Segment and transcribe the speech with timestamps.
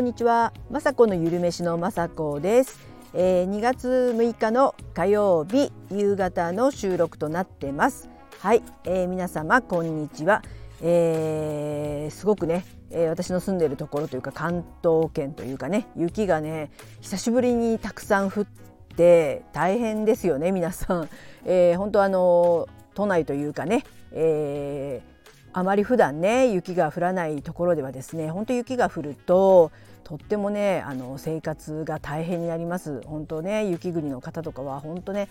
[0.00, 2.80] こんにちは、まさこのゆるめしのまさこです、
[3.12, 8.08] えー、2月6日の火曜日夕方の収録となってます。
[8.38, 10.42] はい、えー、皆様こんにちは、
[10.80, 16.70] えー、すごくね、えー、私の住んでいるところというか関東圏というかね雪がね
[17.02, 18.46] 久しぶりにたくさん降っ
[18.96, 21.10] て大変ですよね皆さん、
[21.44, 29.70] えー、本当あの都内というかね、えー、あまり普段ね雪が降らないところではですね本当雪が降ると
[30.04, 33.02] とってもねあの生活が大変になります。
[33.06, 35.28] 本当ね雪国の方とかは本当ね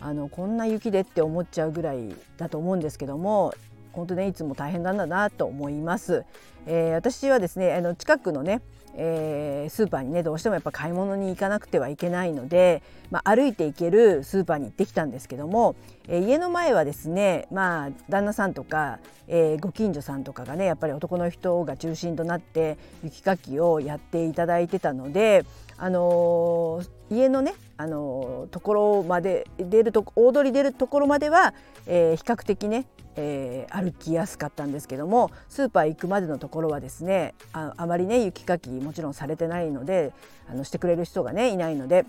[0.00, 3.54] あのこんな雪でって思っちゃうぐらいだと思うんですけども
[3.94, 6.24] 本当ねいつも大変なんだなと思います。
[6.66, 8.62] えー、私はですねあの近くのね
[8.96, 15.74] えー、スーパーにねどうしてもやっぱ買い物に行かなくてはいけないので、まあ、歩いて行けるスーパーに行ってきたんですけども、
[16.06, 25.44] えー、家の前はですねまあ旦那さんとか、えー、ご近所さんとかがねやっぱり男の人が中心となって雪かきをやっていただいてたので、
[25.76, 31.54] あの家のね、あのところまで出ると大通り出るところまでは、
[31.86, 32.86] え比較的ね
[33.16, 40.12] えー、歩きやすかったんですけどもスーパー行くまでのところはですねああまりね雪かきもちろんされてないので
[40.48, 42.04] あのしてくれる人がねいないので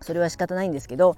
[0.00, 1.16] それは仕方ないんですけど、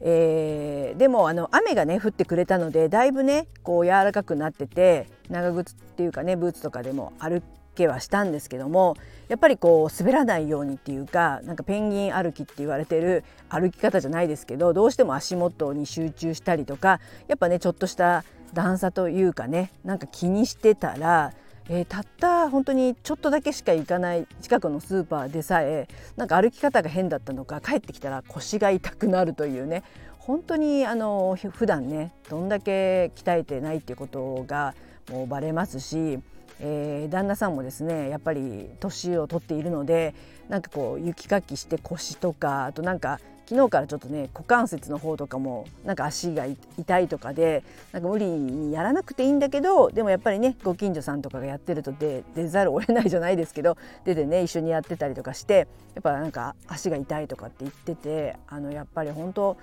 [0.00, 7.42] えー、でもあの雨がね降ってくれたのでだいぶねこう柔らかくなってて長靴っていうかねブーツとかでも歩
[7.76, 8.96] けはしたんですけども
[9.28, 21.32] やっぱりこう滑らないようにっていうかなんかペンギン歩きって言われてる歩き方じゃないですけどどうしても足元に集中したりとかやっぱねちょっとした段差というかねなんか気にしてたら、
[21.68, 29.82] えー、たった本当にちょっとだけしか行かない近くのスーパーでさえなんか歩き方が変だったのか帰ってきたら腰が痛くなるというね
[30.18, 34.74] 本当にあの普段ねどんだけ鍛えてないっていうことが
[35.10, 36.18] もうバレますし
[36.60, 40.14] えー、旦那さんもですねやっぱり年を取っているので
[40.48, 46.46] なんかこう雪かきして腰とかあとなんか昨日からちょっとね股関節の方とかもなんか足が
[46.78, 47.62] 痛いとかで
[47.92, 59.56] なんか無理にやらなくていいんだけどでもやっぱりねご近所さんとかがやってると出出ざるを得ないじゃないですけど出てね一緒にやってたりとかしてやっぱなんか足が痛いとかって言っててあのやっぱり本当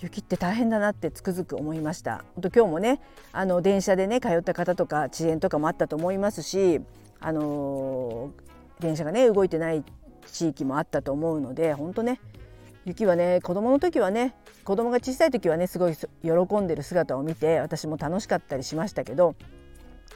[0.00, 2.24] 雪って大変だなってつくづく思いました。
[2.34, 3.00] 本当今日もね
[3.32, 6.80] あの電車でね通った方とか遅延とかもあったと思いますし
[7.20, 8.30] あの
[8.80, 9.84] 電車がね動いてない
[10.26, 12.20] 地域もあったと思うので本当ね
[12.84, 19.36] 雪はね子供の時はね子供が小さい時はねすごい喜んでる姿を見て私も楽しかったりしましたけど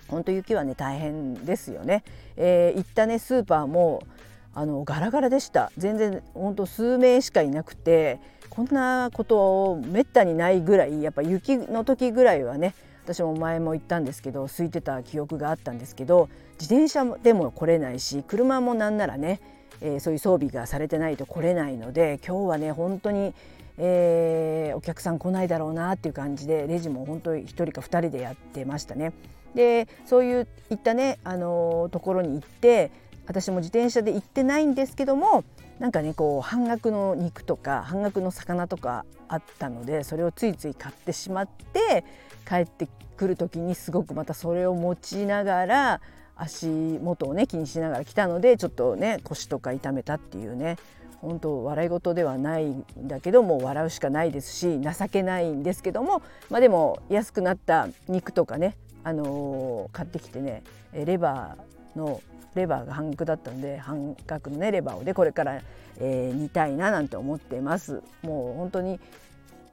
[0.09, 2.05] 本当雪はね大変ですよね、
[2.37, 4.03] えー、行ったねスーパーも
[4.57, 8.19] あのガラガラでした全然本当数名しかいなくて
[8.49, 12.75] こんなことめったにないぐらいやっぱ雪の時ぐらいはね
[13.05, 19.43] 私も前も言ったんですけど空いてた記憶があったんですけど自転車でも来れないし車もなんならね、
[19.83, 23.35] えー、そういう装備がされてないと来れないので今日はね本当に、
[23.77, 29.13] えー、お客さん来ないだろうなっていう感じでレジも本当に1人か2人でやってましたね。
[29.55, 32.91] でそういういったね、あのー、ところに行って
[33.27, 35.45] 私も自転車で行ってないんですけども
[35.79, 42.05] なんかねこう半額の肉とか半額の魚とかあったのでそれをついつい買ってしまって
[42.49, 46.01] 帰ってくる時にすごくまたそれを持ちながら
[46.37, 50.77] 足元をね気にしながら来たのでちょっとね腰とか痛めたっていうね
[51.21, 62.21] 本当笑い事ではないんだけども笑うしかないですし情けないんですけどもまあでも安くなった肉とかね、あのー、買ってきてねレバーの
[62.57, 65.61] レバーが半額だったので半額のねレバーをでこれから、
[66.01, 68.99] えー、煮たいななんて思ってますもう本当に、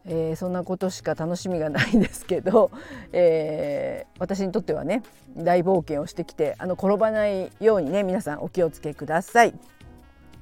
[0.05, 2.69] えー、そんなことしか楽しみがないんですけど、
[3.13, 5.01] えー、私にとってはね
[5.35, 9.53] 大冒険をしてきてあの転ばないようにね皆さんお気をつけください。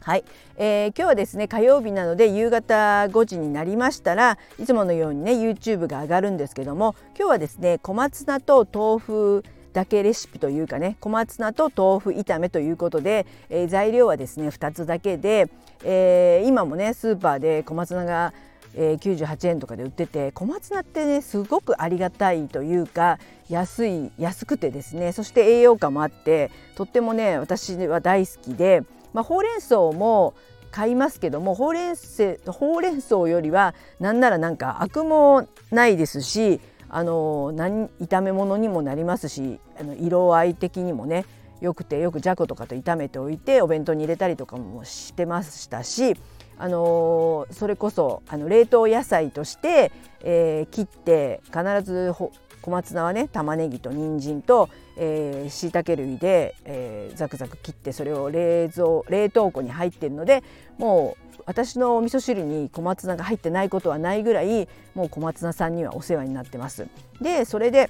[0.04, 0.24] はい、
[0.58, 15.50] えー、今日はですね火曜日なので夕方5時になりましたらいつものようにね YouTube が上がるんですけども今日はですね小松菜と豆腐だけレシピというかね小松菜と豆腐炒めということで、えー、材料はですね2つだけで、
[15.84, 18.34] えー、今もねスーパーで小松菜が
[18.74, 23.20] えー、98円とかで売ってて小松菜ってねすごくありがたいというか
[23.50, 28.84] 安い安くてですねそして栄養価もあってとってもね私は大好きで、
[29.14, 30.34] まあ、ほうれん草も
[30.72, 36.62] 買いますけどもほうれん草ほうれん草よりはなんならなんかアクもないですし
[36.94, 41.26] あの何炒め物にもなりますしあの色合い的にもね
[41.62, 46.18] よくてよくじゃことかと炒めておいてお弁当に入れたりとかもしてましたし
[46.58, 49.92] あのそれこそあの冷凍野菜として、
[50.22, 52.14] えー、切って必ず
[52.62, 60.44] 小松菜はね玉ねぎと人参とえー、椎茸類で、えー、ザクザク切ってそれを冷蔵冷凍庫に入ってるので
[60.78, 66.88] もう私のお味噌汁に小松菜が入ってないことはないぐらいもう小松菜さんにはお世話になってます。
[67.20, 67.90] でそれで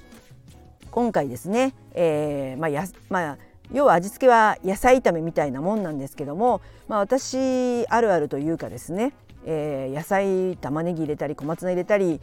[0.90, 3.38] 今回ですね、えー、まあやまあ
[3.72, 9.14] 要は味付けは野菜炒めみたいなもんなんですけども、まあ、私あるあるというかですね、
[9.46, 12.20] えー、野菜玉ねぎ入れたり小松菜入れたり、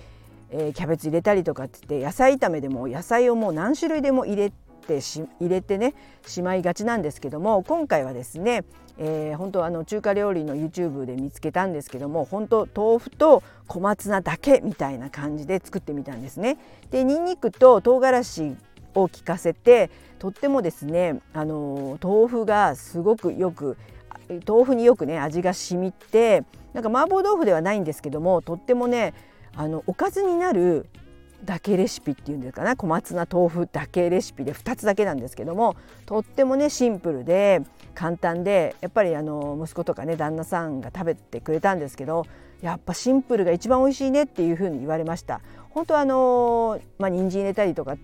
[0.52, 4.52] えー、キャベツ入れたりとかって言って野菜炒めでも野菜をもう何種類でも入れ
[4.88, 5.94] てし入れてね
[6.26, 8.64] しまいがちなんですけども今回はですね、
[8.98, 16.58] えー、本当あの中華料理の YouTube で見つけたんですけども本当豆腐と小松菜だけみたいな感じで作ってみたんですね。
[16.90, 18.56] でニンニクと唐辛子
[18.96, 23.78] を効かせてとってもですねあの豆腐がすごくよく
[24.48, 26.44] 豆腐によくね味が染みて
[26.74, 29.14] なんか麻婆豆腐ではないんですけどもとってもね
[29.60, 30.86] あのおかずになる
[31.44, 35.76] だけレシピっていうんですかね小松菜豆腐だけレシピで2つだけなんですけども
[36.06, 37.62] とってもねシンプルで
[37.94, 42.26] 簡単でやっぱりあの息子とかね旦那さんが食べてくれたんですけど
[42.62, 45.42] やっぱシンプルが一番美味しいねっていうふうに言われました。
[45.72, 47.98] 本当あのまあ人参入れたりとか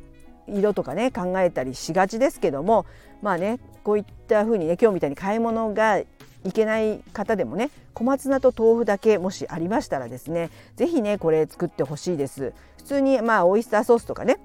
[0.48, 2.86] 色とかね考えたりしがちですけども
[3.22, 6.02] まあねこういったふうにね今日みたいに買い物が
[6.46, 12.54] いけない方でもね小松菜と豆腐だけもしありましたらですね是非ねこれ作ってほしいです。
[12.78, 14.38] 普通にまあオイスターソースとかね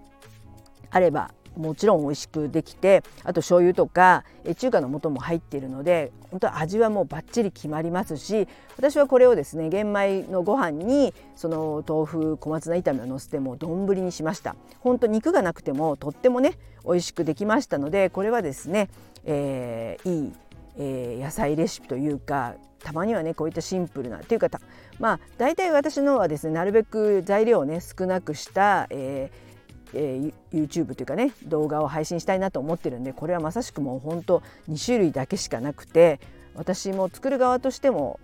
[0.90, 4.24] あればもちろん美味しくできてあと醤油とか
[4.56, 8.48] 中華の素も入っているので本当味はもうバッチリ決まりますし
[8.78, 14.56] 私はこれをですね玄米のご飯にその豆腐小松菜炒めをのせてもう丼にしました。
[14.78, 18.88] 本当肉がなくてもとってもね美味しくできましたのでこれはですね、
[19.24, 20.32] えー、いい
[20.80, 24.48] えー、野菜レシピというかたまにはねこういったシンプルなっていうか
[24.98, 29.50] まあ大体私のはですねなるべく材料をね少なくした、えー
[29.92, 36.18] えー、YouTube というかね動画を配信したいなと思ってるんでこれはまさしくもう本当2種類だけしかなくて
[36.54, 38.18] 私も作る側としても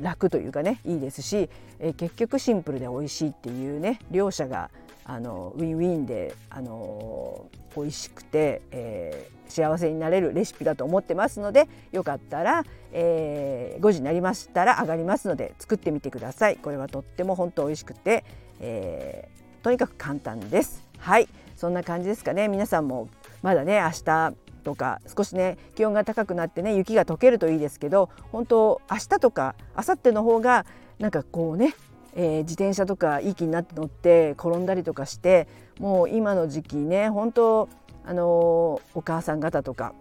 [0.00, 4.70] 楽というかねいいですし、えー、結局シンプルで美味しいっていうね両者が
[5.04, 7.46] あのウィンウィンであの
[7.76, 16.56] 美味しくて、えー、幸せになれるレシピだと思ってますのでよかったら、えー、5時になりましたら上がりますので作ってみてください。
[16.56, 18.24] これはとっても本当美味しくて、
[18.60, 20.86] えー、とにかく簡単です。
[20.98, 21.28] はい。
[21.56, 22.48] そんな感じですかね。
[22.48, 23.08] 皆さんも
[23.42, 30.66] まだね明日とか少しね気温が高くなってね雪が溶けるといいですけど本当明日とか明後日の方が
[30.98, 31.74] なんかこうね
[32.14, 35.46] えー、自転車とかいい気になって乗って転んだりとかして
[35.78, 37.68] もう今の時期ね本当
[38.04, 39.94] あの、お母さん方とか、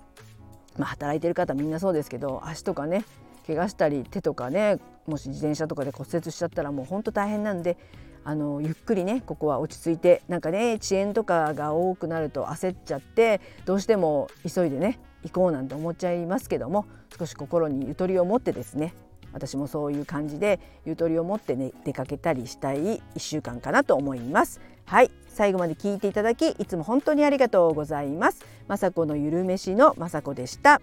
[0.80, 3.04] まあ、働いてる方みんなそうですけど足とかね
[3.46, 7.78] 怪我したり手とかねもし自転車とかで骨折しちゃったらもう本当大変なんで
[8.24, 16.86] あのゆっくりねここは落ち着いてなんかね遅延とかが多くなると焦っちゃってどうしても急いでね行こうなんて思っちゃいますけども
[17.18, 18.94] 少し心にゆとりを持ってですね
[19.34, 24.60] 私もそういう感じでゆとりを持ってね出かけたりしたい1週間かなと思います。
[24.86, 25.12] はい。
[25.28, 28.46] 最後まで聞いていただきいつも本当にありがとうございます。
[28.68, 30.82] 雅子のゆるめしの雅子でした。